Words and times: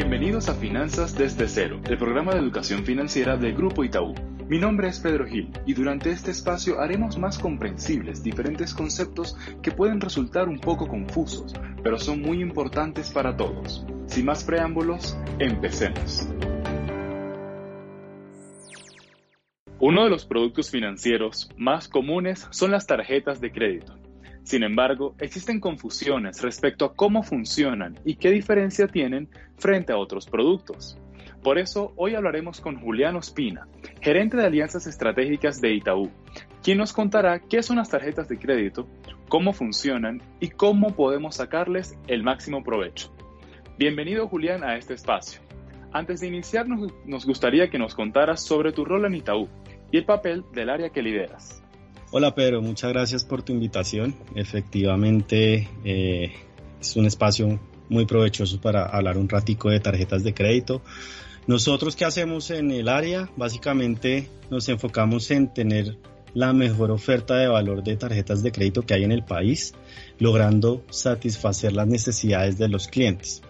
Bienvenidos 0.00 0.48
a 0.48 0.54
Finanzas 0.54 1.14
desde 1.14 1.46
cero, 1.46 1.78
el 1.84 1.98
programa 1.98 2.32
de 2.32 2.38
educación 2.38 2.86
financiera 2.86 3.36
del 3.36 3.54
Grupo 3.54 3.84
Itaú. 3.84 4.14
Mi 4.48 4.58
nombre 4.58 4.88
es 4.88 4.98
Pedro 4.98 5.26
Gil 5.26 5.50
y 5.66 5.74
durante 5.74 6.10
este 6.10 6.30
espacio 6.30 6.80
haremos 6.80 7.18
más 7.18 7.38
comprensibles 7.38 8.22
diferentes 8.22 8.72
conceptos 8.72 9.36
que 9.62 9.72
pueden 9.72 10.00
resultar 10.00 10.48
un 10.48 10.58
poco 10.58 10.88
confusos, 10.88 11.52
pero 11.82 11.98
son 11.98 12.22
muy 12.22 12.40
importantes 12.40 13.10
para 13.10 13.36
todos. 13.36 13.84
Sin 14.06 14.24
más 14.24 14.42
preámbulos, 14.42 15.18
empecemos. 15.38 16.26
Uno 19.80 20.04
de 20.04 20.10
los 20.10 20.24
productos 20.24 20.70
financieros 20.70 21.50
más 21.58 21.88
comunes 21.88 22.48
son 22.48 22.70
las 22.70 22.86
tarjetas 22.86 23.38
de 23.42 23.52
crédito. 23.52 23.99
Sin 24.50 24.64
embargo, 24.64 25.14
existen 25.20 25.60
confusiones 25.60 26.42
respecto 26.42 26.84
a 26.84 26.96
cómo 26.96 27.22
funcionan 27.22 28.00
y 28.04 28.16
qué 28.16 28.32
diferencia 28.32 28.88
tienen 28.88 29.28
frente 29.56 29.92
a 29.92 29.96
otros 29.96 30.26
productos. 30.26 30.98
Por 31.40 31.56
eso, 31.56 31.92
hoy 31.94 32.16
hablaremos 32.16 32.60
con 32.60 32.80
Julián 32.80 33.14
Ospina, 33.14 33.68
gerente 34.00 34.36
de 34.36 34.46
alianzas 34.46 34.88
estratégicas 34.88 35.60
de 35.60 35.74
Itaú, 35.74 36.10
quien 36.64 36.78
nos 36.78 36.92
contará 36.92 37.38
qué 37.38 37.62
son 37.62 37.76
las 37.76 37.90
tarjetas 37.90 38.28
de 38.28 38.40
crédito, 38.40 38.88
cómo 39.28 39.52
funcionan 39.52 40.20
y 40.40 40.48
cómo 40.48 40.96
podemos 40.96 41.36
sacarles 41.36 41.96
el 42.08 42.24
máximo 42.24 42.64
provecho. 42.64 43.14
Bienvenido 43.78 44.26
Julián 44.26 44.64
a 44.64 44.76
este 44.76 44.94
espacio. 44.94 45.40
Antes 45.92 46.22
de 46.22 46.26
iniciar, 46.26 46.66
nos 46.66 47.24
gustaría 47.24 47.70
que 47.70 47.78
nos 47.78 47.94
contaras 47.94 48.44
sobre 48.44 48.72
tu 48.72 48.84
rol 48.84 49.04
en 49.04 49.14
Itaú 49.14 49.48
y 49.92 49.98
el 49.98 50.06
papel 50.06 50.42
del 50.52 50.70
área 50.70 50.90
que 50.90 51.02
lideras. 51.02 51.62
Hola 52.12 52.34
Pedro, 52.34 52.60
muchas 52.60 52.90
gracias 52.92 53.24
por 53.24 53.42
tu 53.42 53.52
invitación. 53.52 54.16
Efectivamente 54.34 55.68
eh, 55.84 56.32
es 56.80 56.96
un 56.96 57.06
espacio 57.06 57.60
muy 57.88 58.04
provechoso 58.04 58.60
para 58.60 58.84
hablar 58.84 59.16
un 59.16 59.28
ratico 59.28 59.70
de 59.70 59.78
tarjetas 59.78 60.24
de 60.24 60.34
crédito. 60.34 60.82
Nosotros 61.46 61.94
qué 61.94 62.04
hacemos 62.04 62.50
en 62.50 62.72
el 62.72 62.88
área, 62.88 63.30
básicamente 63.36 64.28
nos 64.50 64.68
enfocamos 64.68 65.30
en 65.30 65.54
tener 65.54 65.98
la 66.34 66.52
mejor 66.52 66.90
oferta 66.90 67.36
de 67.36 67.46
valor 67.46 67.84
de 67.84 67.96
tarjetas 67.96 68.42
de 68.42 68.50
crédito 68.50 68.82
que 68.82 68.94
hay 68.94 69.04
en 69.04 69.12
el 69.12 69.22
país, 69.22 69.74
logrando 70.18 70.82
satisfacer 70.90 71.74
las 71.74 71.86
necesidades 71.86 72.58
de 72.58 72.66
los 72.66 72.88
clientes. 72.88 73.40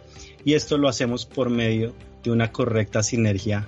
Y 0.44 0.52
esto 0.52 0.76
lo 0.76 0.90
hacemos 0.90 1.24
por 1.24 1.48
medio 1.48 1.94
de 2.22 2.30
una 2.30 2.52
correcta 2.52 3.02
sinergia 3.02 3.66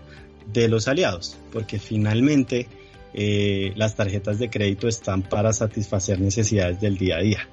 de 0.52 0.68
los 0.68 0.86
aliados, 0.86 1.38
porque 1.50 1.78
finalmente 1.78 2.68
eh, 3.14 3.72
las 3.76 3.94
tarjetas 3.94 4.38
de 4.38 4.50
crédito 4.50 4.88
están 4.88 5.22
para 5.22 5.52
satisfacer 5.52 6.20
necesidades 6.20 6.80
del 6.80 6.98
día 6.98 7.16
a 7.16 7.20
día. 7.20 7.48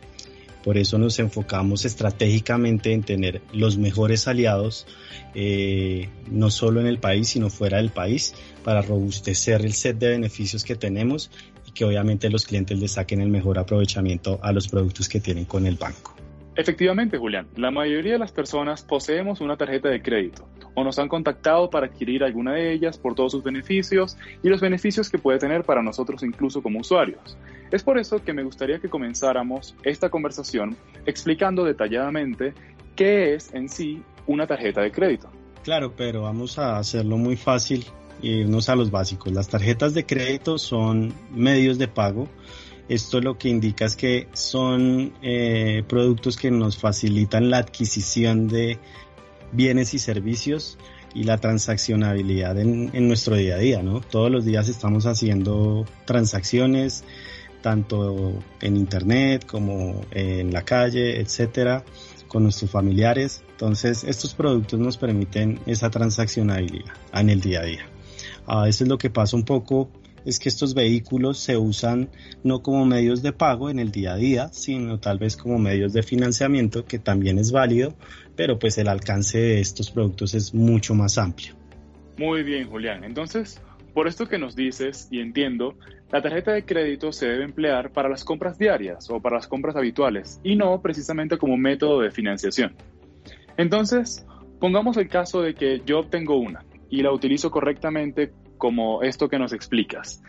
Por 0.64 0.78
eso 0.78 0.98
nos 0.98 1.20
enfocamos 1.20 1.86
estratégicamente 1.86 2.92
en 2.92 3.04
tener 3.04 3.42
los 3.54 3.78
mejores 3.78 4.28
aliados, 4.28 4.88
eh, 5.34 6.10
no 6.30 6.52
solo 6.52 6.82
en 6.82 6.88
el 6.88 7.00
país, 7.00 7.30
sino 7.30 7.50
fuera 7.50 7.78
del 7.78 7.90
país, 7.92 8.36
para 8.64 8.82
robustecer 8.82 9.62
el 9.66 9.74
set 9.74 9.98
de 9.98 10.10
beneficios 10.10 10.66
que 10.66 10.76
tenemos 10.76 11.32
y 11.66 11.72
que 11.72 11.86
obviamente 11.86 12.30
los 12.30 12.46
clientes 12.46 12.78
le 12.78 12.90
saquen 12.90 13.22
el 13.22 13.30
mejor 13.30 13.58
aprovechamiento 13.58 14.40
a 14.44 14.52
los 14.52 14.68
productos 14.68 15.08
que 15.08 15.22
tienen 15.22 15.46
con 15.46 15.66
el 15.66 15.76
banco. 15.76 16.19
Efectivamente, 16.60 17.18
Julián, 17.18 17.48
la 17.56 17.72
mayoría 17.72 18.12
de 18.12 18.20
las 18.20 18.34
personas 18.34 18.84
poseemos 18.84 19.40
una 19.40 19.56
tarjeta 19.56 19.88
de 19.88 20.02
crédito 20.02 20.46
o 20.74 20.84
nos 20.84 21.00
han 21.00 21.08
contactado 21.08 21.70
para 21.70 21.86
adquirir 21.86 22.22
alguna 22.22 22.52
de 22.52 22.74
ellas 22.74 22.98
por 22.98 23.16
todos 23.16 23.32
sus 23.32 23.46
beneficios 23.46 24.18
y 24.44 24.50
los 24.50 24.60
beneficios 24.60 25.10
que 25.10 25.18
puede 25.18 25.40
tener 25.40 25.64
para 25.64 25.82
nosotros 25.82 26.22
incluso 26.22 26.62
como 26.62 26.82
usuarios. 26.82 27.38
Es 27.72 27.82
por 27.82 27.98
eso 27.98 28.22
que 28.22 28.34
me 28.34 28.44
gustaría 28.44 28.80
que 28.80 28.90
comenzáramos 28.90 29.74
esta 29.84 30.10
conversación 30.10 30.76
explicando 31.06 31.64
detalladamente 31.64 32.54
qué 32.98 33.36
es 33.36 33.54
en 33.54 33.70
sí 33.70 34.04
una 34.28 34.46
tarjeta 34.46 34.82
de 34.82 34.92
crédito. 34.92 35.30
Claro, 35.64 35.94
pero 35.96 36.24
vamos 36.24 36.60
a 36.60 36.78
hacerlo 36.78 37.16
muy 37.16 37.38
fácil 37.38 37.86
e 38.22 38.28
irnos 38.28 38.68
a 38.68 38.76
los 38.76 38.92
básicos. 38.92 39.32
Las 39.32 39.48
tarjetas 39.48 39.94
de 39.94 40.06
crédito 40.06 40.58
son 40.58 41.14
medios 41.32 41.78
de 41.78 41.88
pago 41.88 42.28
esto 42.90 43.22
lo 43.22 43.38
que 43.38 43.50
indica 43.50 43.86
es 43.86 43.96
que 43.96 44.28
son 44.34 45.14
eh, 45.22 45.84
productos 45.88 46.38
que 46.38 46.50
nos 46.50 46.78
facilitan 46.78 47.52
la 47.52 47.60
adquisición 47.60 48.48
de 48.48 48.80
bienes 49.52 49.94
y 49.94 50.00
servicios 50.00 50.78
y 51.14 51.24
la 51.24 51.38
transaccionabilidad 51.38 52.58
en, 52.60 53.08
nuestro 53.08 53.36
día 53.36 53.56
a 53.56 53.58
día, 53.60 53.84
¿no? 53.84 54.02
Todos 54.02 54.32
los 54.32 54.44
días 54.44 54.70
estamos 54.70 55.06
haciendo 55.06 55.86
transacciones, 56.06 57.04
tanto 57.62 58.34
en 58.62 58.76
internet 58.76 59.46
como 59.46 60.02
en 60.12 60.52
la 60.52 60.64
calle, 60.64 61.20
etcétera, 61.20 61.84
con 62.28 62.44
nuestros 62.44 62.72
familiares. 62.72 63.44
Entonces, 63.52 64.04
estos 64.04 64.34
productos 64.34 64.80
nos 64.80 64.98
permiten 64.98 65.60
esa 65.66 65.90
transaccionabilidad 65.90 66.94
en 67.14 67.30
el 67.30 67.42
día 67.42 67.62
a 67.62 67.66
día. 67.66 67.86
A 68.46 68.64
veces 68.64 68.88
lo 68.88 68.98
que 68.98 69.10
pasa 69.10 69.36
un 69.36 69.46
poco 69.46 69.90
es 70.26 70.40
que 70.40 70.50
estos 70.50 70.74
vehículos 70.74 71.40
se 71.40 71.58
usan 71.58 72.10
no 72.44 72.62
como 72.62 72.86
medios 72.86 73.22
de 73.22 73.34
pago 73.34 73.70
en 73.70 73.80
el 73.80 73.92
día 73.92 74.14
a 74.14 74.18
día, 74.18 74.50
sino 74.52 75.00
tal 75.00 75.20
vez 75.20 75.38
como 75.38 75.58
medios 75.58 75.94
de 75.94 76.04
financiamiento, 76.04 76.86
que 76.86 77.00
también 77.00 77.38
es 77.38 77.52
válido, 77.52 77.96
pero 78.36 78.60
pues 78.60 78.78
el 78.78 78.88
alcance 78.88 79.38
de 79.38 79.60
estos 79.60 79.92
productos 79.92 80.34
es 80.34 80.54
mucho 80.54 80.94
más 80.96 81.18
amplio. 81.18 81.56
Muy 82.18 82.44
bien, 82.44 82.70
Julián. 82.70 83.04
Entonces, 83.04 83.62
por 83.94 84.08
esto 84.08 84.28
que 84.28 84.38
nos 84.38 84.56
dices, 84.56 85.08
y 85.12 85.20
entiendo, 85.20 85.76
la 86.12 86.22
tarjeta 86.22 86.52
de 86.52 86.66
crédito 86.66 87.12
se 87.12 87.28
debe 87.28 87.44
emplear 87.44 87.92
para 87.92 88.10
las 88.10 88.24
compras 88.24 88.58
diarias 88.58 89.10
o 89.10 89.22
para 89.22 89.38
las 89.38 89.48
compras 89.48 89.76
habituales, 89.76 90.40
y 90.44 90.56
no 90.56 90.82
precisamente 90.82 91.38
como 91.38 91.58
método 91.58 92.02
de 92.02 92.12
financiación. 92.12 92.76
Entonces, 93.58 94.26
pongamos 94.60 94.98
el 94.98 95.10
caso 95.10 95.42
de 95.42 95.54
que 95.54 95.82
yo 95.86 96.00
obtengo 96.00 96.38
una 96.38 96.66
y 96.90 97.02
la 97.02 97.12
utilizo 97.12 97.52
correctamente 97.52 98.32
como 98.60 99.02
esto 99.02 99.28
que 99.28 99.40
nos 99.40 99.54
explicas. 99.54 100.22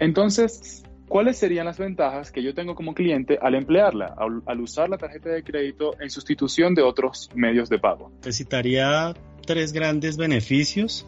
Entonces, 0.00 0.82
¿cuáles 1.06 1.38
serían 1.38 1.66
las 1.66 1.78
ventajas 1.78 2.32
que 2.32 2.42
yo 2.42 2.54
tengo 2.54 2.74
como 2.74 2.94
cliente 2.94 3.38
al 3.40 3.54
emplearla, 3.54 4.16
al, 4.46 4.60
usar 4.60 4.88
la 4.88 4.98
tarjeta 4.98 5.28
de 5.28 5.44
crédito 5.44 5.92
en 6.00 6.10
sustitución 6.10 6.74
de 6.74 6.82
otros 6.82 7.30
medios 7.36 7.68
de 7.68 7.78
pago? 7.78 8.10
Necesitaría 8.24 9.14
tres 9.46 9.72
grandes 9.72 10.16
beneficios, 10.16 11.06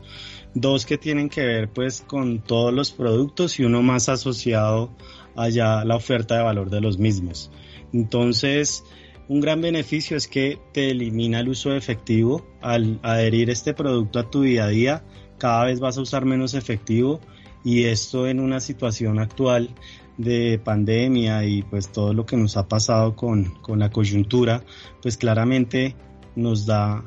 dos 0.54 0.86
que 0.86 0.98
tienen 0.98 1.28
que 1.28 1.44
ver 1.44 1.68
pues 1.68 2.02
con 2.02 2.40
todos 2.40 2.72
los 2.72 2.92
productos 2.92 3.58
y 3.58 3.64
uno 3.64 3.82
más 3.82 4.08
asociado 4.08 4.94
allá 5.34 5.84
la 5.84 5.96
oferta 5.96 6.36
de 6.36 6.44
valor 6.44 6.70
de 6.70 6.80
los 6.80 6.98
mismos. 6.98 7.50
Entonces, 7.92 8.84
un 9.26 9.40
gran 9.40 9.60
beneficio 9.60 10.16
es 10.16 10.28
que 10.28 10.58
te 10.72 10.90
elimina 10.90 11.40
el 11.40 11.48
uso 11.48 11.70
de 11.70 11.78
efectivo 11.78 12.46
al 12.60 13.00
adherir 13.02 13.48
este 13.50 13.72
producto 13.72 14.18
a 14.18 14.30
tu 14.30 14.42
día 14.42 14.64
a 14.64 14.68
día 14.68 15.04
cada 15.38 15.64
vez 15.64 15.80
vas 15.80 15.98
a 15.98 16.02
usar 16.02 16.24
menos 16.24 16.54
efectivo 16.54 17.20
y 17.64 17.84
esto 17.84 18.26
en 18.26 18.40
una 18.40 18.60
situación 18.60 19.18
actual 19.18 19.70
de 20.16 20.60
pandemia 20.62 21.44
y 21.44 21.62
pues 21.62 21.90
todo 21.90 22.12
lo 22.12 22.24
que 22.26 22.36
nos 22.36 22.56
ha 22.56 22.68
pasado 22.68 23.16
con, 23.16 23.54
con 23.62 23.78
la 23.78 23.90
coyuntura, 23.90 24.62
pues 25.02 25.16
claramente 25.16 25.96
nos 26.36 26.66
da 26.66 27.04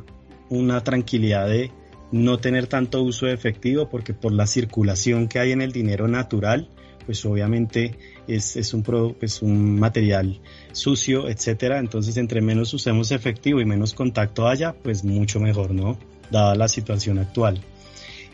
una 0.50 0.84
tranquilidad 0.84 1.48
de 1.48 1.72
no 2.12 2.38
tener 2.38 2.68
tanto 2.68 3.04
uso 3.04 3.26
de 3.26 3.34
efectivo 3.34 3.90
porque 3.90 4.14
por 4.14 4.32
la 4.32 4.48
circulación 4.48 5.28
que 5.28 5.40
hay 5.40 5.52
en 5.52 5.62
el 5.62 5.72
dinero 5.72 6.08
natural, 6.08 6.70
pues 7.06 7.26
obviamente 7.26 7.98
es, 8.28 8.56
es 8.58 8.74
un, 8.74 8.84
pues 8.84 9.42
un 9.42 9.80
material 9.80 10.42
sucio, 10.74 11.30
etcétera. 11.30 11.80
Entonces, 11.80 12.18
entre 12.18 12.42
menos 12.42 12.74
usemos 12.74 13.12
efectivo 13.12 13.62
y 13.62 13.66
menos 13.66 13.94
contacto 13.94 14.48
haya, 14.48 14.74
pues 14.74 15.04
mucho 15.04 15.40
mejor, 15.40 15.72
¿no? 15.72 15.98
Dada 16.32 16.56
la 16.56 16.68
situación 16.68 17.20
actual. 17.20 17.62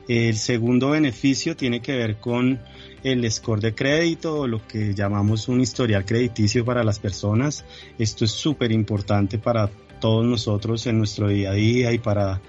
El 0.07 0.35
segundo 0.35 0.89
beneficio 0.89 1.55
tiene 1.55 1.81
que 1.81 1.95
ver 1.95 2.17
con 2.19 2.59
el 3.03 3.31
score 3.31 3.61
de 3.61 3.73
crédito 3.73 4.41
o 4.41 4.47
lo 4.47 4.65
que 4.67 4.93
llamamos 4.93 5.47
un 5.47 5.61
historial 5.61 6.05
crediticio 6.05 6.65
para 6.65 6.83
las 6.83 6.99
personas. 6.99 7.63
Esto 7.97 8.25
es 8.25 8.31
súper 8.31 8.73
importante 8.73 9.37
para 9.37 9.69
todos 10.01 10.25
nosotros 10.25 10.85
en 10.87 10.97
nuestro 10.97 11.29
día 11.29 11.51
a 11.51 11.53
día 11.53 11.93
y 11.93 11.99
para 11.99 12.41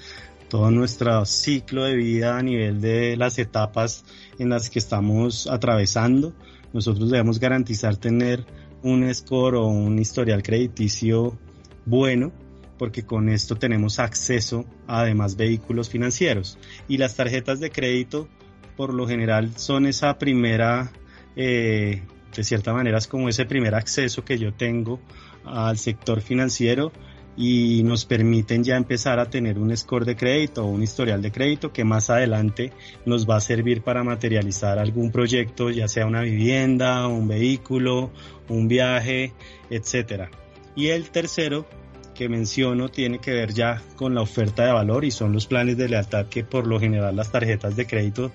todo 0.49 0.73
nuestro 0.73 1.25
ciclo 1.27 1.85
de 1.85 1.95
vida 1.95 2.39
a 2.39 2.43
nivel 2.43 2.81
de 2.81 3.17
las 3.17 3.39
etapas 3.39 4.05
en 4.39 4.49
las 4.49 4.69
que 4.69 4.81
estamos 4.81 5.47
atravesando. 5.47 6.33
Nosotros 6.73 7.09
debemos 7.11 7.39
garantizar 7.39 7.97
tener 7.97 8.45
un 8.83 9.13
score 9.15 9.55
o 9.55 9.67
un 9.67 9.99
historial 10.01 10.43
crediticio 10.43 11.39
bueno 11.87 12.33
porque 12.79 13.05
con 13.05 13.29
esto 13.29 13.57
tenemos 13.57 13.99
acceso 13.99 14.65
a 14.87 15.01
además 15.01 15.37
vehículos 15.37 15.89
financieros. 15.89 16.59
Y 16.89 16.99
las 16.99 17.17
tarjetas 17.17 17.61
de 17.61 17.71
crédito, 17.71 18.29
por 18.77 18.93
lo 18.93 19.07
general, 19.07 19.53
son 19.57 19.87
esa 19.87 20.19
primera, 20.19 20.91
eh, 21.37 22.03
de 22.35 22.45
cierta 22.45 22.73
manera, 22.73 22.99
es 22.99 23.07
como 23.07 23.29
ese 23.29 23.45
primer 23.45 23.75
acceso 23.75 24.25
que 24.25 24.39
yo 24.39 24.53
tengo 24.53 25.01
al 25.45 25.79
sector 25.79 26.21
financiero 26.21 26.93
y 27.37 27.83
nos 27.85 28.05
permiten 28.05 28.63
ya 28.63 28.77
empezar 28.77 29.19
a 29.19 29.29
tener 29.29 29.59
un 29.59 29.77
score 29.77 30.05
de 30.05 30.17
crédito 30.17 30.65
o 30.65 30.69
un 30.69 30.83
historial 30.83 31.21
de 31.21 31.33
crédito 31.33 31.73
que 31.73 31.85
más 31.85 32.11
adelante 32.11 32.73
nos 33.07 33.29
va 33.29 33.37
a 33.37 33.41
servir 33.41 33.83
para 33.83 34.05
materializar 34.05 34.79
algún 34.79 35.11
proyecto, 35.11 35.71
ya 35.71 35.89
sea 35.89 36.07
una 36.07 36.23
vivienda, 36.23 37.09
un 37.09 37.27
vehículo, 37.27 38.11
un 38.49 38.69
viaje, 38.69 39.33
etcétera. 39.71 40.31
Y 40.77 40.89
el 40.89 41.11
tercero 41.11 41.67
que 42.15 42.29
menciono 42.29 42.89
tiene 42.89 43.19
que 43.19 43.33
ver 43.33 43.53
ya 43.53 43.83
con 43.97 44.15
la 44.15 44.23
oferta 44.23 44.65
de 44.65 44.73
valor 44.73 45.05
y 45.05 45.11
son 45.11 45.33
los 45.33 45.47
planes 45.47 45.77
de 45.77 45.89
lealtad 45.89 46.27
que 46.27 46.45
por 46.45 46.67
lo 46.67 46.81
general 46.81 47.17
las 47.17 47.31
tarjetas 47.31 47.77
de 47.77 47.87
crédito 47.87 48.33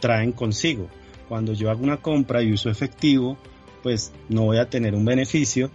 traen 0.00 0.32
consigo. 0.32 0.88
Cuando 1.28 1.52
yo 1.52 1.70
hago 1.70 1.82
una 1.82 1.98
compra 1.98 2.42
y 2.42 2.52
uso 2.52 2.70
efectivo, 2.70 3.36
pues 3.82 4.12
no 4.28 4.42
voy 4.44 4.58
a 4.58 4.70
tener 4.70 4.94
un 4.94 5.04
beneficio 5.04 5.70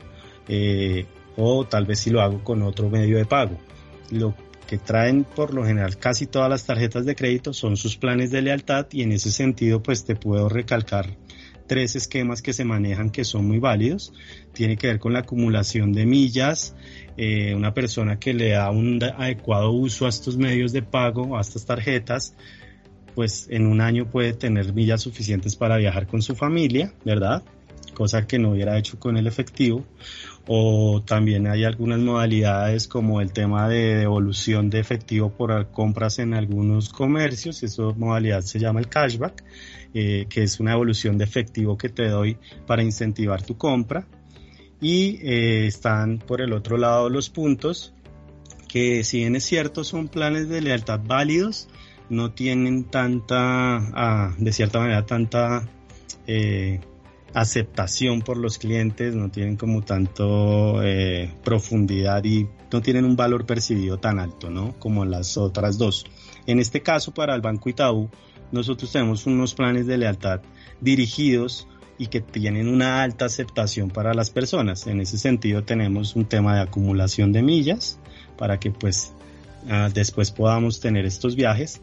eh, 0.48 1.06
o 1.38 1.66
tal 1.66 1.86
vez 1.86 2.00
si 2.00 2.10
lo 2.10 2.22
hago 2.22 2.44
con 2.44 2.62
otro 2.62 2.90
medio 2.90 3.18
de 3.18 3.26
pago. 3.26 3.58
Lo 4.10 4.34
que 4.68 4.78
traen 4.78 5.26
por 5.26 5.54
lo 5.54 5.66
general 5.66 5.98
casi 5.98 6.28
todas 6.28 6.50
las 6.50 6.66
tarjetas 6.66 7.06
de 7.06 7.16
crédito 7.16 7.54
son 7.54 7.76
sus 7.76 7.98
planes 7.98 8.32
de 8.32 8.42
lealtad 8.42 8.88
y 8.92 9.02
en 9.02 9.12
ese 9.12 9.32
sentido 9.32 9.84
pues 9.84 10.06
te 10.06 10.16
puedo 10.16 10.48
recalcar 10.48 11.18
tres 11.72 11.96
esquemas 11.96 12.42
que 12.42 12.52
se 12.52 12.66
manejan 12.66 13.12
que 13.12 13.24
son 13.24 13.48
muy 13.48 13.58
válidos. 13.58 14.12
Tiene 14.52 14.76
que 14.76 14.88
ver 14.88 15.00
con 15.00 15.14
la 15.14 15.20
acumulación 15.20 15.94
de 15.94 16.06
millas, 16.06 16.76
eh, 17.16 17.56
una 17.56 17.74
persona 17.74 18.20
que 18.20 18.34
le 18.34 18.50
da 18.50 18.70
un 18.72 19.02
adecuado 19.02 19.72
uso 19.72 20.06
a 20.06 20.10
estos 20.10 20.36
medios 20.36 20.74
de 20.74 20.82
pago, 20.82 21.38
a 21.38 21.40
estas 21.40 21.66
tarjetas, 21.66 22.36
pues 23.16 23.48
en 23.50 23.68
un 23.68 23.80
año 23.80 24.06
puede 24.06 24.34
tener 24.34 24.74
millas 24.74 25.04
suficientes 25.04 25.56
para 25.56 25.78
viajar 25.78 26.08
con 26.08 26.22
su 26.22 26.36
familia, 26.36 26.94
¿verdad? 27.06 27.42
Cosa 27.94 28.26
que 28.26 28.40
no 28.40 28.52
hubiera 28.52 28.78
hecho 28.78 29.00
con 29.00 29.18
el 29.18 29.28
efectivo 29.28 29.86
o 30.48 31.02
también 31.06 31.48
hay 31.48 31.64
algunas 31.64 32.00
modalidades 32.00 32.88
como 32.88 33.22
el 33.22 33.32
tema 33.32 33.70
de 33.70 33.96
devolución 33.96 34.70
de 34.70 34.80
efectivo 34.80 35.30
por 35.30 35.72
compras 35.72 36.20
en 36.20 36.34
algunos 36.34 36.90
comercios, 36.90 37.64
esa 37.64 37.84
modalidad 37.96 38.42
se 38.42 38.60
llama 38.60 38.80
el 38.80 38.88
cashback, 38.88 39.44
eh, 39.94 40.26
que 40.30 40.44
es 40.44 40.60
una 40.60 40.72
devolución 40.72 41.18
de 41.18 41.26
efectivo 41.26 41.78
que 41.78 41.90
te 41.90 42.08
doy 42.08 42.38
para 42.66 42.84
incentivar 42.84 43.44
tu 43.44 43.58
compra. 43.58 44.08
Y 44.82 45.20
eh, 45.22 45.68
están 45.68 46.18
por 46.18 46.42
el 46.42 46.54
otro 46.54 46.78
lado 46.78 47.08
los 47.10 47.30
puntos, 47.30 47.94
que 48.68 49.04
si 49.04 49.20
bien 49.20 49.36
es 49.36 49.44
cierto 49.44 49.84
son 49.84 50.08
planes 50.08 50.50
de 50.50 50.62
lealtad 50.62 51.02
válidos, 51.06 51.68
no 52.10 52.32
tienen 52.32 52.86
tanta, 52.86 53.78
ah, 53.94 54.36
de 54.38 54.52
cierta 54.52 54.80
manera, 54.80 55.06
tanta... 55.06 55.70
Eh, 56.26 56.80
aceptación 57.34 58.22
por 58.22 58.38
los 58.38 58.58
clientes, 58.58 59.16
no 59.16 59.30
tienen 59.30 59.56
como 59.56 59.82
tanto 59.82 60.84
eh, 60.84 61.34
profundidad 61.44 62.24
y 62.24 62.48
no 62.72 62.82
tienen 62.82 63.06
un 63.06 63.16
valor 63.16 63.46
percibido 63.46 64.00
tan 64.00 64.20
alto, 64.20 64.50
¿no? 64.50 64.74
Como 64.80 65.06
las 65.06 65.38
otras 65.38 65.78
dos. 65.78 66.06
En 66.46 66.60
este 66.60 66.82
caso, 66.82 67.14
para 67.14 67.36
el 67.36 67.42
Banco 67.42 67.70
Itaú, 67.70 68.10
nosotros 68.52 68.92
tenemos 68.92 69.26
unos 69.26 69.54
planes 69.54 69.88
de 69.88 69.98
lealtad 69.98 70.42
dirigidos 70.82 71.68
y 71.98 72.08
que 72.08 72.20
tienen 72.20 72.68
una 72.68 73.04
alta 73.04 73.26
aceptación 73.26 73.90
para 73.90 74.14
las 74.14 74.30
personas. 74.30 74.88
En 74.88 75.00
ese 75.00 75.18
sentido, 75.18 75.64
tenemos 75.64 76.16
un 76.16 76.26
tema 76.26 76.56
de 76.56 76.62
acumulación 76.62 77.32
de 77.32 77.44
millas 77.44 78.00
para 78.38 78.60
que 78.60 78.72
pues 78.72 79.14
ah, 79.70 79.90
después 79.94 80.32
podamos 80.32 80.80
tener 80.80 81.06
estos 81.06 81.36
viajes 81.36 81.82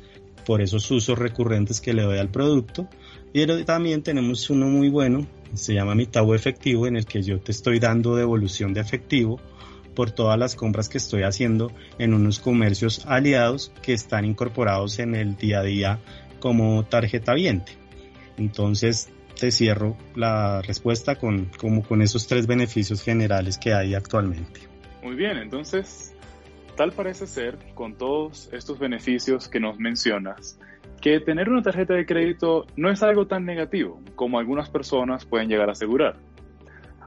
por 0.48 0.62
esos 0.62 0.90
usos 0.90 1.18
recurrentes 1.18 1.78
que 1.78 1.92
le 1.92 2.04
doy 2.04 2.16
al 2.16 2.30
producto. 2.30 2.88
Y 3.34 3.46
también 3.64 4.02
tenemos 4.02 4.48
uno 4.48 4.64
muy 4.64 4.88
bueno 4.88 5.26
se 5.52 5.74
llama 5.74 5.94
mi 5.94 6.06
tabo 6.06 6.34
efectivo 6.34 6.86
en 6.86 6.96
el 6.96 7.04
que 7.04 7.22
yo 7.22 7.38
te 7.38 7.52
estoy 7.52 7.78
dando 7.78 8.16
devolución 8.16 8.72
de 8.72 8.80
efectivo 8.80 9.38
por 9.94 10.10
todas 10.10 10.38
las 10.38 10.54
compras 10.54 10.88
que 10.88 10.96
estoy 10.96 11.22
haciendo 11.24 11.70
en 11.98 12.14
unos 12.14 12.38
comercios 12.38 13.04
aliados 13.06 13.72
que 13.82 13.92
están 13.92 14.24
incorporados 14.24 14.98
en 15.00 15.14
el 15.14 15.36
día 15.36 15.60
a 15.60 15.64
día 15.64 15.98
como 16.40 16.82
tarjeta 16.86 17.34
viente. 17.34 17.72
Entonces 18.38 19.10
te 19.38 19.50
cierro 19.50 19.98
la 20.14 20.62
respuesta 20.62 21.16
con, 21.16 21.50
como 21.58 21.82
con 21.82 22.00
esos 22.00 22.26
tres 22.26 22.46
beneficios 22.46 23.02
generales 23.02 23.58
que 23.58 23.74
hay 23.74 23.94
actualmente. 23.94 24.60
Muy 25.02 25.14
bien, 25.14 25.36
entonces 25.36 26.14
tal 26.78 26.92
parece 26.92 27.26
ser 27.26 27.58
con 27.74 27.96
todos 27.96 28.48
estos 28.52 28.78
beneficios 28.78 29.48
que 29.48 29.58
nos 29.58 29.80
mencionas 29.80 30.60
que 31.00 31.18
tener 31.18 31.48
una 31.48 31.60
tarjeta 31.60 31.94
de 31.94 32.06
crédito 32.06 32.66
no 32.76 32.88
es 32.88 33.02
algo 33.02 33.26
tan 33.26 33.44
negativo 33.44 34.00
como 34.14 34.38
algunas 34.38 34.70
personas 34.70 35.26
pueden 35.26 35.48
llegar 35.48 35.68
a 35.68 35.72
asegurar. 35.72 36.14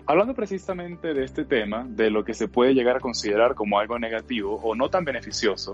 Hablando 0.06 0.34
precisamente 0.34 1.14
de 1.14 1.24
este 1.24 1.46
tema, 1.46 1.86
de 1.88 2.10
lo 2.10 2.26
que 2.26 2.34
se 2.34 2.50
puede 2.50 2.74
llegar 2.74 2.98
a 2.98 3.00
considerar 3.00 3.56
como 3.56 3.80
algo 3.80 3.98
negativo 3.98 4.58
o 4.58 4.76
no 4.76 4.90
tan 4.90 5.06
beneficioso, 5.06 5.74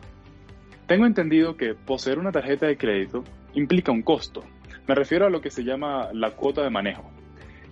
tengo 0.86 1.08
entendido 1.08 1.58
que 1.58 1.74
poseer 1.74 2.20
una 2.20 2.32
tarjeta 2.32 2.68
de 2.68 2.78
crédito 2.78 3.24
implica 3.56 3.92
un 3.92 4.04
costo. 4.04 4.44
Me 4.88 4.94
refiero 4.94 5.26
a 5.26 5.32
lo 5.32 5.42
que 5.42 5.50
se 5.50 5.64
llama 5.64 6.10
la 6.14 6.36
cuota 6.36 6.62
de 6.62 6.70
manejo. 6.70 7.10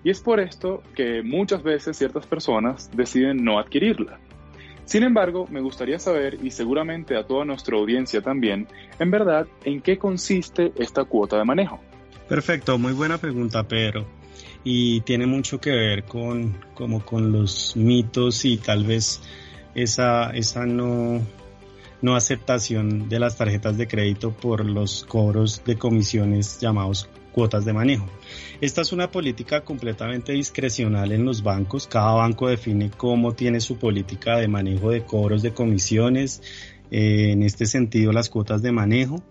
Y 0.03 0.09
es 0.09 0.21
por 0.21 0.39
esto 0.39 0.81
que 0.95 1.21
muchas 1.21 1.61
veces 1.61 1.95
ciertas 1.95 2.25
personas 2.25 2.89
deciden 2.95 3.43
no 3.43 3.59
adquirirla. 3.59 4.19
Sin 4.85 5.03
embargo, 5.03 5.47
me 5.49 5.61
gustaría 5.61 5.99
saber, 5.99 6.37
y 6.43 6.51
seguramente 6.51 7.17
a 7.17 7.25
toda 7.25 7.43
nuestra 7.43 7.75
audiencia 7.75 8.21
también, 8.21 8.67
en 8.99 9.11
verdad, 9.11 9.47
en 9.63 9.81
qué 9.81 9.97
consiste 9.97 10.71
esta 10.77 11.03
cuota 11.05 11.37
de 11.37 11.43
manejo. 11.43 11.79
Perfecto, 12.29 12.77
muy 12.77 12.93
buena 12.93 13.17
pregunta, 13.17 13.63
Pedro. 13.63 14.05
Y 14.63 15.01
tiene 15.01 15.25
mucho 15.27 15.59
que 15.59 15.71
ver 15.71 16.03
con, 16.05 16.57
como 16.73 17.03
con 17.05 17.31
los 17.31 17.75
mitos 17.75 18.45
y 18.45 18.57
tal 18.57 18.83
vez 18.85 19.21
esa, 19.75 20.31
esa 20.31 20.65
no, 20.65 21.21
no 22.01 22.15
aceptación 22.15 23.09
de 23.09 23.19
las 23.19 23.37
tarjetas 23.37 23.77
de 23.77 23.87
crédito 23.87 24.31
por 24.31 24.65
los 24.65 25.05
cobros 25.05 25.63
de 25.65 25.77
comisiones 25.77 26.59
llamados 26.59 27.09
cuotas 27.31 27.65
de 27.65 27.73
manejo. 27.73 28.07
Esta 28.61 28.81
es 28.81 28.91
una 28.91 29.11
política 29.11 29.61
completamente 29.61 30.33
discrecional 30.33 31.11
en 31.11 31.25
los 31.25 31.43
bancos. 31.43 31.87
Cada 31.87 32.13
banco 32.13 32.47
define 32.47 32.89
cómo 32.89 33.33
tiene 33.33 33.59
su 33.59 33.77
política 33.77 34.37
de 34.37 34.47
manejo 34.47 34.91
de 34.91 35.03
cobros 35.03 35.41
de 35.41 35.53
comisiones, 35.53 36.41
eh, 36.91 37.31
en 37.31 37.43
este 37.43 37.65
sentido 37.65 38.11
las 38.11 38.29
cuotas 38.29 38.61
de 38.61 38.71
manejo. 38.71 39.23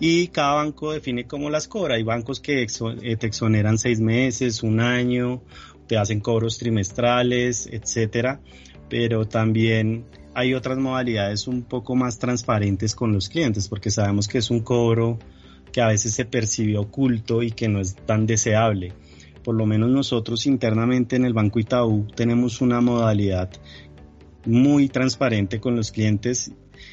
Y 0.00 0.28
cada 0.28 0.54
banco 0.54 0.92
define 0.92 1.26
cómo 1.26 1.50
las 1.50 1.66
cobra. 1.66 1.96
Hay 1.96 2.02
bancos 2.02 2.40
que 2.40 2.62
eh, 2.62 3.16
te 3.16 3.26
exoneran 3.26 3.78
seis 3.78 4.00
meses, 4.00 4.62
un 4.62 4.80
año, 4.80 5.42
te 5.86 5.96
hacen 5.96 6.20
cobros 6.20 6.58
trimestrales, 6.58 7.68
etcétera. 7.70 8.40
Pero 8.88 9.26
también 9.26 10.04
hay 10.34 10.54
otras 10.54 10.78
modalidades 10.78 11.48
un 11.48 11.62
poco 11.62 11.96
más 11.96 12.18
transparentes 12.18 12.94
con 12.94 13.12
los 13.12 13.28
clientes, 13.28 13.68
porque 13.68 13.90
sabemos 13.90 14.28
que 14.28 14.38
es 14.38 14.50
un 14.50 14.60
cobro 14.60 15.18
que 15.72 15.80
a 15.80 15.88
veces 15.88 16.14
se 16.14 16.24
percibe 16.24 16.78
oculto 16.78 17.42
y 17.42 17.50
que 17.50 17.68
no 17.68 17.80
es 17.80 17.96
tan 17.96 18.26
deseable. 18.26 18.92
Por 19.42 19.54
lo 19.54 19.66
menos 19.66 19.90
nosotros 19.90 20.46
internamente 20.46 21.16
en 21.16 21.24
el 21.24 21.32
Banco 21.32 21.58
Itaú 21.58 22.06
tenemos 22.14 22.60
una 22.60 22.80
modalidad 22.80 23.50
muy 24.44 24.88
transparente 24.88 25.60
con 25.60 25.76
los 25.76 25.92
clientes 25.92 26.52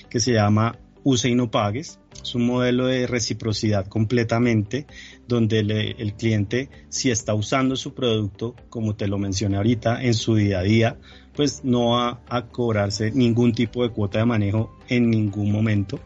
que 0.09 0.19
se 0.19 0.33
llama 0.33 0.77
use 1.03 1.29
y 1.29 1.35
no 1.35 1.51
pagues. 1.51 1.99
Es 2.21 2.33
un 2.33 2.47
modelo 2.47 2.87
de 2.87 3.07
reciprocidad 3.07 3.85
completamente 3.87 4.87
donde 5.27 5.59
el 5.59 6.13
cliente 6.15 6.69
si 6.89 7.11
está 7.11 7.33
usando 7.33 7.75
su 7.75 7.93
producto, 7.93 8.55
como 8.69 8.95
te 8.95 9.07
lo 9.07 9.17
mencioné 9.17 9.57
ahorita, 9.57 10.03
en 10.03 10.13
su 10.13 10.35
día 10.35 10.59
a 10.59 10.63
día, 10.63 10.97
pues 11.35 11.63
no 11.63 11.91
va 11.91 12.21
a 12.27 12.47
cobrarse 12.47 13.11
ningún 13.11 13.53
tipo 13.53 13.83
de 13.83 13.89
cuota 13.89 14.19
de 14.19 14.25
manejo 14.25 14.75
en 14.87 15.09
ningún 15.09 15.51
momento 15.51 15.99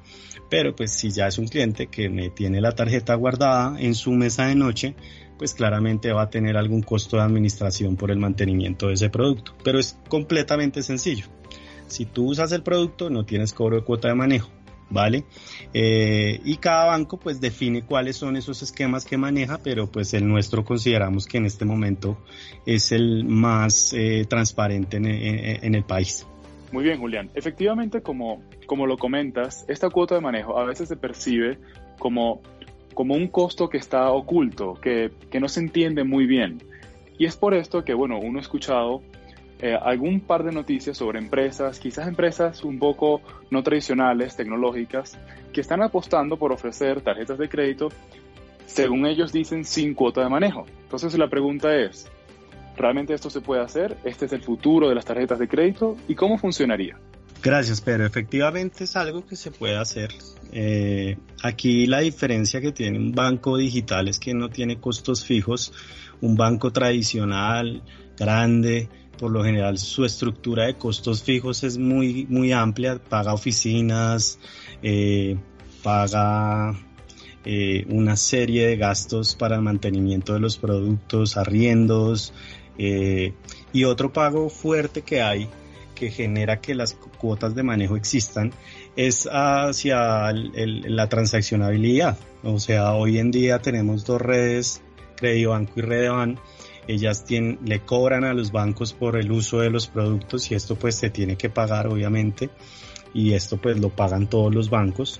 pero 0.50 0.76
pues 0.76 0.92
si 0.92 1.12
ya 1.12 1.28
es 1.28 1.38
un 1.38 1.48
cliente 1.48 1.88
que 1.88 2.10
me 2.10 2.30
tiene 2.30 2.60
la 2.60 2.74
tarjeta 2.74 3.14
guardada 3.16 3.80
en 3.80 3.96
su 3.96 4.12
mesa 4.12 4.48
de 4.48 4.56
noche, 4.56 4.96
pues 5.38 5.54
claramente 5.54 6.12
va 6.12 6.24
a 6.24 6.30
tener 6.30 6.58
algún 6.58 6.82
costo 6.82 7.18
de 7.18 7.24
administración 7.24 7.96
por 7.96 8.12
el 8.12 8.20
mantenimiento 8.20 8.88
de 8.88 8.96
ese 8.96 9.10
producto. 9.10 9.56
Pero 9.64 9.80
es 9.80 9.98
completamente 10.10 10.84
sencillo. 10.84 11.28
Si 11.88 12.06
tú 12.06 12.26
usas 12.26 12.52
el 12.52 12.62
producto, 12.62 13.10
no 13.10 13.26
tienes 13.26 13.54
cobro 13.54 13.78
de 13.78 13.84
cuota 13.84 14.10
de 14.10 14.16
manejo. 14.16 14.50
¿Vale? 14.92 15.24
Eh, 15.72 16.42
y 16.44 16.58
cada 16.58 16.86
banco 16.86 17.20
pues 17.20 17.40
define 17.40 17.84
cuáles 17.84 18.18
son 18.18 18.36
esos 18.36 18.64
esquemas 18.64 19.06
que 19.06 19.18
maneja, 19.18 19.60
pero 19.60 19.86
pues 19.86 20.16
el 20.16 20.28
nuestro 20.28 20.66
consideramos 20.66 21.28
que 21.28 21.38
en 21.38 21.46
este 21.46 21.64
momento 21.64 22.18
es 22.66 22.92
el 22.92 23.24
más 23.24 23.94
eh, 23.94 24.26
transparente 24.28 24.98
en 24.98 25.76
el 25.76 25.84
país. 25.84 26.26
Muy 26.72 26.84
bien, 26.84 27.00
Julián. 27.00 27.30
Efectivamente, 27.34 28.02
como, 28.02 28.42
como 28.66 28.86
lo 28.86 28.98
comentas, 28.98 29.66
esta 29.68 29.90
cuota 29.90 30.16
de 30.16 30.22
manejo 30.22 30.58
a 30.58 30.66
veces 30.66 30.88
se 30.90 30.96
percibe 30.96 31.58
como, 31.98 32.42
como 32.94 33.16
un 33.16 33.28
costo 33.28 33.70
que 33.70 33.78
está 33.78 34.12
oculto, 34.12 34.76
que, 34.76 35.12
que 35.32 35.40
no 35.40 35.48
se 35.48 35.62
entiende 35.62 36.04
muy 36.04 36.26
bien. 36.26 36.62
Y 37.18 37.26
es 37.26 37.36
por 37.36 37.54
esto 37.54 37.84
que, 37.84 37.94
bueno, 37.94 38.20
uno 38.20 38.40
ha 38.40 38.42
escuchado 38.42 39.02
eh, 39.62 39.76
algún 39.76 40.22
par 40.22 40.44
de 40.44 40.54
noticias 40.54 40.96
sobre 40.96 41.20
empresas, 41.20 41.80
quizás 41.80 42.08
empresas 42.08 42.64
un 42.64 42.80
poco 42.80 43.22
no 43.50 43.62
tradicionales, 43.62 44.38
tecnológicas, 44.38 45.20
que 45.52 45.60
están 45.60 45.82
apostando 45.82 46.38
por 46.38 46.54
ofrecer 46.54 47.02
tarjetas 47.02 47.38
de 47.38 47.50
crédito, 47.50 47.90
según 48.68 49.06
ellos 49.06 49.34
dicen, 49.34 49.66
sin 49.66 49.96
cuota 49.96 50.22
de 50.22 50.30
manejo. 50.30 50.66
Entonces 50.84 51.18
la 51.18 51.28
pregunta 51.28 51.76
es, 51.76 52.10
¿Realmente 52.80 53.14
esto 53.14 53.30
se 53.30 53.42
puede 53.42 53.62
hacer? 53.62 53.98
¿Este 54.06 54.26
es 54.26 54.32
el 54.32 54.42
futuro 54.42 54.88
de 54.88 54.96
las 54.96 55.04
tarjetas 55.04 55.38
de 55.38 55.50
crédito? 55.50 55.98
¿Y 56.08 56.16
cómo 56.16 56.38
funcionaría? 56.38 56.98
Gracias, 57.44 57.82
Pedro. 57.82 58.06
Efectivamente 58.06 58.86
es 58.86 58.96
algo 58.96 59.26
que 59.26 59.36
se 59.36 59.52
puede 59.52 59.76
hacer. 59.78 60.12
Eh, 60.54 61.18
aquí 61.44 61.88
la 61.88 62.00
diferencia 62.00 62.62
que 62.62 62.72
tiene 62.72 62.98
un 62.98 63.12
banco 63.12 63.58
digital 63.58 64.08
es 64.08 64.18
que 64.18 64.34
no 64.34 64.50
tiene 64.50 64.80
costos 64.80 65.26
fijos. 65.26 65.74
Un 66.22 66.38
banco 66.38 66.72
tradicional, 66.72 67.84
grande, 68.18 68.88
por 69.18 69.32
lo 69.32 69.44
general 69.44 69.78
su 69.78 70.06
estructura 70.06 70.68
de 70.68 70.76
costos 70.76 71.22
fijos 71.22 71.66
es 71.66 71.78
muy, 71.78 72.28
muy 72.30 72.54
amplia, 72.54 72.98
paga 72.98 73.34
oficinas, 73.34 74.40
eh, 74.82 75.38
paga 75.84 76.80
eh, 77.44 77.86
una 77.90 78.16
serie 78.16 78.68
de 78.68 78.78
gastos 78.78 79.36
para 79.36 79.58
el 79.58 79.62
mantenimiento 79.64 80.34
de 80.34 80.40
los 80.40 80.58
productos, 80.58 81.36
arriendos 81.36 82.34
eh, 82.80 83.34
y 83.74 83.84
otro 83.84 84.12
pago 84.12 84.50
fuerte 84.50 85.02
que 85.02 85.22
hay 85.22 85.50
que 85.94 86.10
genera 86.10 86.62
que 86.62 86.74
las 86.74 86.94
cuotas 86.94 87.54
de 87.54 87.62
manejo 87.62 87.98
existan 87.98 88.54
es 88.96 89.28
hacia 89.30 90.32
la 90.32 91.10
transaccionabilidad. 91.10 92.18
O 92.42 92.58
sea, 92.58 92.94
hoy 92.94 93.20
en 93.20 93.32
día 93.32 93.60
tenemos 93.60 94.06
dos 94.06 94.22
redes, 94.22 94.82
Banco 95.22 95.74
y 95.76 95.82
Redeban, 95.82 96.40
ellas 96.88 97.26
le 97.30 97.82
cobran 97.82 98.24
a 98.24 98.34
los 98.34 98.54
bancos 98.54 98.94
por 98.94 99.18
el 99.18 99.32
uso 99.32 99.60
de 99.60 99.70
los 99.70 99.88
productos 99.88 100.50
y 100.50 100.56
esto 100.56 100.76
pues 100.76 100.96
se 100.96 101.10
tiene 101.10 101.36
que 101.36 101.50
pagar 101.50 101.88
obviamente 101.88 102.50
y 103.14 103.34
esto 103.34 103.58
pues 103.58 103.78
lo 103.78 103.90
pagan 103.90 104.28
todos 104.30 104.56
los 104.56 104.70
bancos. 104.70 105.20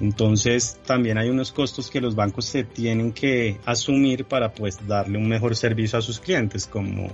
Entonces 0.00 0.78
también 0.86 1.18
hay 1.18 1.28
unos 1.28 1.52
costos 1.52 1.90
que 1.90 2.00
los 2.00 2.14
bancos 2.14 2.46
se 2.46 2.64
tienen 2.64 3.12
que 3.12 3.58
asumir 3.64 4.24
para 4.24 4.52
pues 4.52 4.86
darle 4.86 5.18
un 5.18 5.28
mejor 5.28 5.56
servicio 5.56 5.98
a 5.98 6.02
sus 6.02 6.20
clientes 6.20 6.66
como 6.66 7.08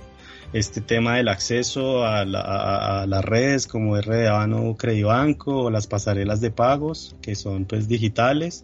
este 0.53 0.79
tema 0.79 1.17
del 1.17 1.27
acceso 1.27 2.05
a, 2.05 2.25
las 2.25 3.25
redes 3.25 3.67
como 3.67 3.99
RDAN 3.99 4.53
o 4.53 4.75
Credibanco 4.77 5.63
o 5.63 5.69
las 5.69 5.87
pasarelas 5.87 6.39
de 6.39 6.51
pagos 6.51 7.15
que 7.21 7.35
son 7.35 7.65
pues 7.65 7.87
digitales 7.87 8.63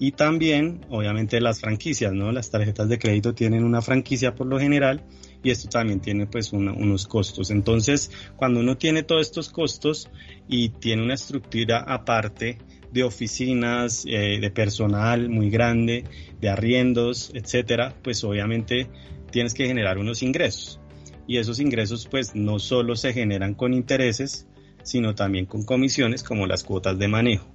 y 0.00 0.12
también, 0.12 0.86
obviamente, 0.90 1.40
las 1.40 1.60
franquicias, 1.60 2.12
¿no? 2.12 2.30
Las 2.30 2.50
tarjetas 2.50 2.88
de 2.88 2.98
crédito 2.98 3.34
tienen 3.34 3.64
una 3.64 3.82
franquicia 3.82 4.34
por 4.34 4.46
lo 4.46 4.58
general 4.60 5.02
y 5.42 5.50
esto 5.50 5.68
también 5.68 6.00
tiene 6.00 6.26
pues 6.26 6.52
unos 6.52 7.06
costos. 7.08 7.50
Entonces, 7.50 8.10
cuando 8.36 8.60
uno 8.60 8.76
tiene 8.76 9.02
todos 9.02 9.26
estos 9.26 9.48
costos 9.48 10.08
y 10.48 10.68
tiene 10.68 11.02
una 11.02 11.14
estructura 11.14 11.80
aparte 11.80 12.58
de 12.92 13.04
oficinas, 13.04 14.04
eh, 14.06 14.38
de 14.40 14.50
personal 14.50 15.28
muy 15.28 15.50
grande, 15.50 16.04
de 16.40 16.48
arriendos, 16.48 17.30
etcétera, 17.34 17.94
pues 18.02 18.24
obviamente 18.24 18.88
tienes 19.30 19.54
que 19.54 19.66
generar 19.66 19.98
unos 19.98 20.22
ingresos. 20.22 20.80
Y 21.26 21.36
esos 21.36 21.60
ingresos 21.60 22.06
pues 22.10 22.34
no 22.34 22.58
solo 22.58 22.96
se 22.96 23.12
generan 23.12 23.54
con 23.54 23.74
intereses, 23.74 24.46
sino 24.82 25.14
también 25.14 25.46
con 25.46 25.64
comisiones 25.64 26.22
como 26.22 26.46
las 26.46 26.64
cuotas 26.64 26.98
de 26.98 27.08
manejo. 27.08 27.52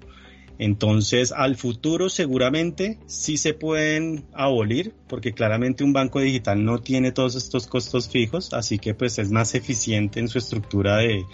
Entonces, 0.60 1.32
al 1.32 1.56
futuro 1.56 2.10
seguramente 2.10 3.00
sí 3.08 3.38
se 3.38 3.56
pueden 3.56 4.26
abolir, 4.34 4.94
porque 5.08 5.34
claramente 5.34 5.84
un 5.84 5.94
banco 5.94 6.20
digital 6.20 6.64
no 6.64 6.80
tiene 6.80 7.12
todos 7.12 7.36
estos 7.36 7.66
costos 7.66 8.08
fijos, 8.08 8.54
así 8.54 8.78
que 8.78 8.94
pues 8.94 9.18
es 9.18 9.32
más 9.32 9.56
eficiente 9.56 10.20
en 10.20 10.28
su 10.28 10.38
estructura 10.38 10.98
de, 10.98 11.26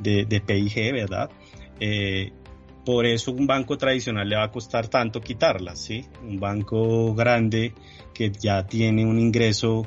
de, 0.00 0.40
PIG, 0.40 0.92
¿verdad? 0.92 1.30
Eh, 1.78 2.32
por 2.86 3.04
eso 3.04 3.32
un 3.32 3.48
banco 3.48 3.76
tradicional 3.76 4.28
le 4.28 4.36
va 4.36 4.44
a 4.44 4.50
costar 4.52 4.86
tanto 4.86 5.20
quitarlas, 5.20 5.80
¿sí? 5.80 6.06
Un 6.22 6.38
banco 6.38 7.14
grande 7.16 7.74
que 8.14 8.30
ya 8.30 8.64
tiene 8.64 9.04
un 9.04 9.18
ingreso, 9.18 9.84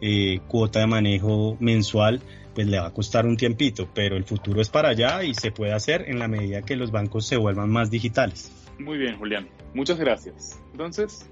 eh, 0.00 0.38
cuota 0.46 0.78
de 0.78 0.86
manejo 0.86 1.56
mensual, 1.58 2.22
pues 2.54 2.68
le 2.68 2.78
va 2.78 2.86
a 2.86 2.92
costar 2.92 3.26
un 3.26 3.36
tiempito, 3.36 3.88
pero 3.92 4.16
el 4.16 4.22
futuro 4.22 4.60
es 4.60 4.68
para 4.68 4.90
allá 4.90 5.24
y 5.24 5.34
se 5.34 5.50
puede 5.50 5.72
hacer 5.72 6.08
en 6.08 6.20
la 6.20 6.28
medida 6.28 6.62
que 6.62 6.76
los 6.76 6.92
bancos 6.92 7.26
se 7.26 7.36
vuelvan 7.36 7.68
más 7.68 7.90
digitales. 7.90 8.52
Muy 8.78 8.96
bien, 8.96 9.18
Julián. 9.18 9.48
Muchas 9.74 9.98
gracias. 9.98 10.62
Entonces, 10.70 11.28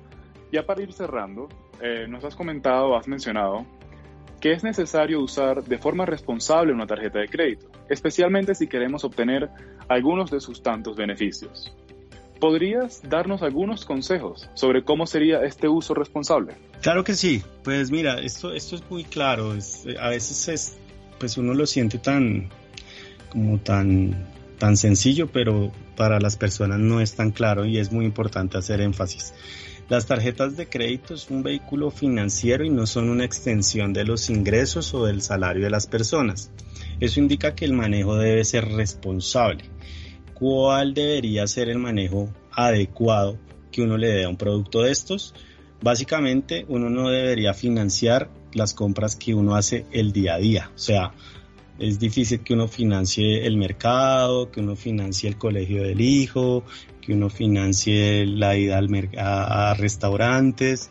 ya 0.51 0.67
para 0.67 0.83
ir 0.83 0.93
cerrando, 0.93 1.49
eh, 1.81 2.07
nos 2.09 2.25
has 2.25 2.35
comentado, 2.35 2.97
has 2.97 3.07
mencionado 3.07 3.65
que 4.45 4.53
es 4.53 4.63
necesario 4.63 5.23
usar 5.23 5.65
de 5.65 5.79
forma 5.79 6.05
responsable 6.05 6.75
una 6.75 6.87
tarjeta 6.87 7.19
de 7.19 7.29
crédito, 7.29 7.67
especialmente 7.89 8.55
si 8.55 8.67
queremos 8.67 9.03
obtener 9.03 9.49
algunos 9.89 10.31
de 10.31 10.39
sus 10.39 10.63
tantos 10.63 10.99
beneficios. 10.99 11.75
¿Podrías 12.41 13.01
darnos 13.09 13.41
algunos 13.41 13.87
consejos 13.87 14.51
sobre 14.53 14.85
cómo 14.85 15.07
sería 15.07 15.43
este 15.45 15.67
uso 15.67 15.95
responsable? 15.95 16.57
Claro 16.83 17.05
que 17.05 17.15
sí. 17.15 17.43
Pues 17.63 17.91
mira, 17.91 18.21
esto, 18.21 18.53
esto 18.53 18.77
es 18.77 18.83
muy 18.91 19.05
claro. 19.05 19.53
a 19.99 20.09
veces 20.11 20.49
es 20.49 20.77
pues 21.19 21.39
uno 21.39 21.55
lo 21.55 21.65
siente 21.65 21.97
tan 21.97 22.51
como 23.31 23.57
tan 23.61 24.27
tan 24.59 24.77
sencillo, 24.77 25.29
pero 25.33 25.73
para 25.97 26.21
las 26.21 26.37
personas 26.37 26.81
no 26.81 27.01
es 27.01 27.15
tan 27.15 27.31
claro 27.31 27.65
y 27.65 27.79
es 27.79 27.93
muy 27.93 28.05
importante 28.05 28.59
hacer 28.59 28.83
énfasis. 28.83 29.33
Las 29.89 30.07
tarjetas 30.07 30.57
de 30.57 30.67
crédito 30.67 31.13
es 31.13 31.29
un 31.29 31.43
vehículo 31.43 31.91
financiero 31.91 32.65
y 32.65 32.71
no 32.71 32.87
son 32.87 33.11
una 33.11 33.27
extensión 33.27 33.93
de 33.93 34.05
los 34.05 34.31
ingresos 34.31 34.95
o 34.95 35.05
del 35.05 35.21
salario 35.21 35.65
de 35.65 35.71
las 35.71 35.87
personas. 35.87 36.51
Eso 37.01 37.21
indica 37.21 37.55
que 37.55 37.67
el 37.67 37.75
manejo 37.75 38.17
debe 38.17 38.45
ser 38.45 38.67
responsable. 38.67 39.65
¿Cuál 40.33 40.95
debería 40.95 41.47
ser 41.47 41.69
el 41.69 41.79
manejo 41.79 42.33
adecuado 42.51 43.39
que 43.71 43.83
uno 43.83 43.99
le 43.99 44.09
dé 44.09 44.25
a 44.25 44.29
un 44.31 44.39
producto 44.39 44.83
de 44.83 44.91
estos? 44.91 45.35
Básicamente, 45.83 46.65
uno 46.69 46.89
no 46.89 47.11
debería 47.11 47.53
financiar 47.53 48.31
las 48.55 48.73
compras 48.73 49.17
que 49.17 49.35
uno 49.35 49.55
hace 49.55 49.85
el 49.93 50.13
día 50.13 50.35
a 50.35 50.39
día. 50.39 50.71
O 50.75 50.79
sea, 50.79 51.13
es 51.79 51.99
difícil 51.99 52.41
que 52.41 52.55
uno 52.55 52.69
financie 52.69 53.47
el 53.47 53.57
mercado, 53.57 54.51
que 54.51 54.61
uno 54.61 54.77
financie 54.77 55.29
el 55.29 55.37
colegio 55.37 55.83
del 55.83 56.01
hijo, 56.01 56.65
que 57.01 57.13
uno 57.13 57.29
financie 57.29 58.27
la 58.27 58.57
ida 58.57 58.79
al 58.79 58.89
a, 59.19 59.75
restaurantes. 59.75 60.91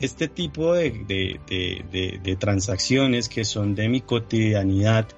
Este 0.00 0.28
tipo 0.28 0.74
de, 0.74 0.92
de, 1.48 2.36
transacciones 2.36 3.28
que 3.28 3.44
son 3.44 3.74
de 3.74 3.88
mi 3.88 4.00
cotidianidad, 4.00 5.08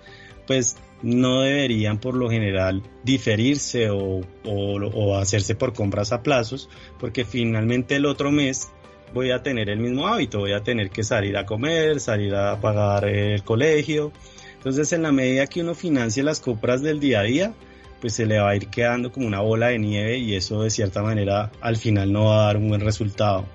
pues 0.46 0.76
no 1.02 1.42
deberían 1.42 1.98
por 1.98 2.14
lo 2.14 2.30
general 2.30 2.82
diferirse 3.04 3.90
o, 3.90 4.20
o, 4.44 5.16
hacerse 5.16 5.54
por 5.54 5.72
compras 5.72 6.12
a 6.12 6.22
plazos, 6.22 6.68
porque 6.98 7.24
finalmente 7.24 7.96
el 7.96 8.06
otro 8.06 8.30
mes 8.30 8.68
voy 9.12 9.32
a 9.32 9.42
tener 9.42 9.70
el 9.70 9.80
mismo 9.80 10.06
hábito, 10.06 10.38
voy 10.38 10.52
a 10.52 10.62
tener 10.62 10.90
que 10.90 11.02
salir 11.02 11.36
a 11.36 11.46
comer, 11.46 12.00
salir 12.00 12.34
a 12.34 12.60
pagar 12.60 13.06
el 13.06 13.42
colegio. 13.42 14.12
Entonces, 14.60 14.92
en 14.92 15.02
la 15.02 15.10
medida 15.10 15.46
que 15.46 15.62
uno 15.62 15.74
financie 15.74 16.22
las 16.22 16.38
compras 16.38 16.82
del 16.82 17.00
día 17.00 17.20
a 17.20 17.22
día, 17.22 17.54
pues 17.98 18.12
se 18.12 18.26
le 18.26 18.38
va 18.38 18.50
a 18.50 18.56
ir 18.56 18.68
quedando 18.68 19.10
como 19.10 19.26
una 19.26 19.40
bola 19.40 19.68
de 19.68 19.78
nieve 19.78 20.18
y 20.18 20.34
eso 20.34 20.62
de 20.62 20.68
cierta 20.68 21.02
manera 21.02 21.50
al 21.62 21.78
final 21.78 22.12
no 22.12 22.26
va 22.26 22.42
a 22.42 22.46
dar 22.48 22.58
un 22.58 22.68
buen 22.68 22.82
resultado. 22.82 23.46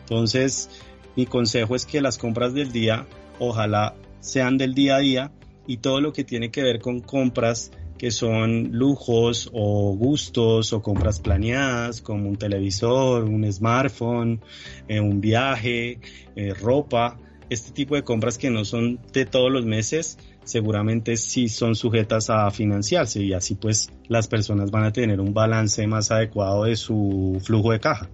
Entonces, 0.00 0.70
mi 1.16 1.26
consejo 1.26 1.76
es 1.76 1.84
que 1.84 2.00
las 2.00 2.16
compras 2.16 2.54
del 2.54 2.72
día 2.72 3.06
ojalá 3.38 3.94
sean 4.20 4.56
del 4.56 4.74
día 4.74 4.96
a 4.96 5.00
día 5.00 5.32
y 5.66 5.76
todo 5.76 6.00
lo 6.00 6.14
que 6.14 6.24
tiene 6.24 6.50
que 6.50 6.62
ver 6.62 6.80
con 6.80 7.00
compras 7.00 7.70
que 7.98 8.10
son 8.10 8.70
lujos 8.72 9.50
o 9.52 9.94
gustos 9.94 10.72
o 10.72 10.80
compras 10.80 11.20
planeadas 11.20 12.00
como 12.00 12.26
un 12.30 12.36
televisor, 12.36 13.24
un 13.24 13.50
smartphone, 13.52 14.40
eh, 14.88 14.98
un 15.00 15.20
viaje, 15.20 16.00
eh, 16.36 16.54
ropa, 16.54 17.18
este 17.50 17.72
tipo 17.72 17.94
de 17.94 18.02
compras 18.02 18.38
que 18.38 18.50
no 18.50 18.64
son 18.64 18.98
de 19.12 19.26
todos 19.26 19.50
los 19.50 19.64
meses, 19.64 20.18
seguramente 20.44 21.16
sí 21.16 21.48
son 21.48 21.74
sujetas 21.74 22.30
a 22.30 22.50
financiarse 22.50 23.22
y 23.22 23.32
así 23.32 23.54
pues 23.54 23.92
las 24.08 24.28
personas 24.28 24.70
van 24.70 24.84
a 24.84 24.92
tener 24.92 25.20
un 25.20 25.34
balance 25.34 25.86
más 25.86 26.10
adecuado 26.10 26.64
de 26.64 26.76
su 26.76 27.40
flujo 27.44 27.72
de 27.72 27.80
caja. 27.80 28.08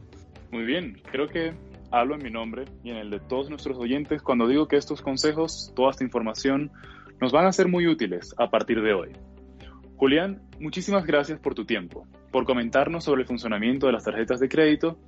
Muy 0.50 0.64
bien, 0.64 1.00
creo 1.10 1.28
que 1.28 1.52
hablo 1.90 2.14
en 2.14 2.22
mi 2.22 2.30
nombre 2.30 2.64
y 2.82 2.90
en 2.90 2.96
el 2.96 3.10
de 3.10 3.20
todos 3.20 3.50
nuestros 3.50 3.78
oyentes 3.78 4.22
cuando 4.22 4.48
digo 4.48 4.68
que 4.68 4.76
estos 4.76 5.02
consejos, 5.02 5.72
toda 5.74 5.90
esta 5.90 6.04
información, 6.04 6.70
nos 7.20 7.32
van 7.32 7.46
a 7.46 7.52
ser 7.52 7.68
muy 7.68 7.86
útiles 7.86 8.34
a 8.38 8.50
partir 8.50 8.80
de 8.80 8.94
hoy. 8.94 9.10
Julián, 9.96 10.40
muchísimas 10.58 11.04
gracias 11.04 11.38
por 11.38 11.54
tu 11.54 11.66
tiempo, 11.66 12.06
por 12.32 12.46
comentarnos 12.46 13.04
sobre 13.04 13.22
el 13.22 13.28
funcionamiento 13.28 13.86
de 13.86 13.92
las 13.92 14.04
tarjetas 14.04 14.40
de 14.40 14.48
crédito 14.48 14.98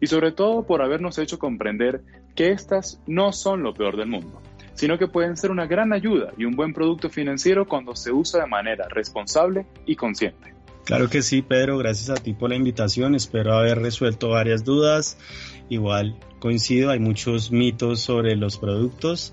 y 0.00 0.06
sobre 0.06 0.30
todo 0.30 0.64
por 0.64 0.82
habernos 0.82 1.18
hecho 1.18 1.38
comprender 1.38 2.02
que 2.36 2.52
estas 2.52 3.02
no 3.08 3.32
son 3.32 3.64
lo 3.64 3.74
peor 3.74 3.96
del 3.96 4.08
mundo, 4.08 4.40
sino 4.76 4.98
que 4.98 5.08
pueden 5.08 5.36
ser 5.36 5.50
una 5.50 5.66
gran 5.66 5.92
ayuda 5.92 6.32
y 6.36 6.44
un 6.44 6.54
buen 6.54 6.72
producto 6.72 7.10
financiero 7.10 7.66
cuando 7.66 7.96
se 7.96 8.12
usa 8.12 8.42
de 8.42 8.46
manera 8.46 8.86
responsable 8.88 9.66
y 9.84 9.96
consciente. 9.96 10.54
Claro 10.84 11.10
que 11.10 11.22
sí, 11.22 11.42
Pedro, 11.42 11.78
gracias 11.78 12.10
a 12.10 12.22
ti 12.22 12.32
por 12.32 12.50
la 12.50 12.56
invitación, 12.56 13.16
espero 13.16 13.54
haber 13.54 13.80
resuelto 13.80 14.28
varias 14.28 14.64
dudas. 14.64 15.18
Igual 15.68 16.16
coincido, 16.38 16.90
hay 16.90 17.00
muchos 17.00 17.50
mitos 17.50 18.00
sobre 18.00 18.36
los 18.36 18.56
productos 18.56 19.32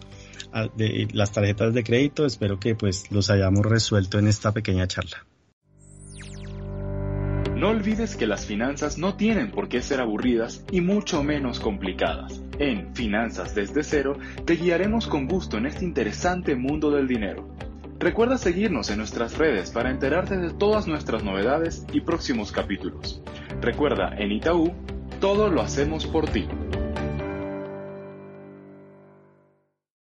de 0.76 1.08
las 1.14 1.32
tarjetas 1.32 1.76
de 1.76 1.84
crédito. 1.84 2.26
Espero 2.26 2.60
que 2.60 2.74
pues 2.74 3.12
los 3.12 3.30
hayamos 3.30 3.66
resuelto 3.66 4.18
en 4.18 4.28
esta 4.28 4.52
pequeña 4.52 4.88
charla. 4.88 5.26
No 7.64 7.70
olvides 7.70 8.18
que 8.18 8.28
las 8.28 8.46
finanzas 8.46 8.98
no 8.98 9.16
tienen 9.16 9.50
por 9.50 9.70
qué 9.70 9.82
ser 9.82 10.02
aburridas 10.02 10.66
y 10.70 10.82
mucho 10.82 11.24
menos 11.24 11.62
complicadas. 11.62 12.44
En 12.60 12.94
Finanzas 12.94 13.56
desde 13.56 13.86
cero 13.86 14.18
te 14.44 14.58
guiaremos 14.58 15.08
con 15.08 15.30
gusto 15.30 15.58
en 15.58 15.68
este 15.68 15.86
interesante 15.86 16.58
mundo 16.58 16.92
del 16.92 17.08
dinero. 17.08 17.48
Recuerda 18.00 18.38
seguirnos 18.38 18.90
en 18.90 18.98
nuestras 18.98 19.38
redes 19.38 19.72
para 19.72 19.92
enterarte 19.92 20.36
de 20.36 20.50
todas 20.54 20.88
nuestras 20.88 21.24
novedades 21.24 21.86
y 21.94 22.02
próximos 22.02 22.52
capítulos. 22.52 23.22
Recuerda, 23.62 24.14
en 24.18 24.34
Itaú, 24.34 24.74
todo 25.22 25.48
lo 25.48 25.62
hacemos 25.62 26.06
por 26.06 26.28
ti. 26.28 26.46